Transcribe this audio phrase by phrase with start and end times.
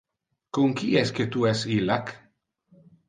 [0.57, 2.11] Con qui esque tu es illac?